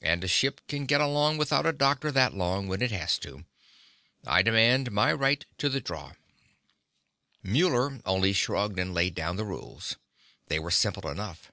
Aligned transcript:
And 0.00 0.22
a 0.22 0.28
ship 0.28 0.60
can 0.68 0.86
get 0.86 1.00
along 1.00 1.38
without 1.38 1.66
a 1.66 1.72
doctor 1.72 2.12
that 2.12 2.34
long 2.34 2.68
when 2.68 2.80
it 2.80 2.92
has 2.92 3.18
to. 3.18 3.46
I 4.24 4.40
demand 4.40 4.92
my 4.92 5.12
right 5.12 5.44
to 5.58 5.68
the 5.68 5.80
draw." 5.80 6.12
Muller 7.42 8.00
only 8.06 8.32
shrugged 8.32 8.78
and 8.78 8.94
laid 8.94 9.16
down 9.16 9.34
the 9.34 9.44
rules. 9.44 9.96
They 10.46 10.60
were 10.60 10.70
simple 10.70 11.10
enough. 11.10 11.50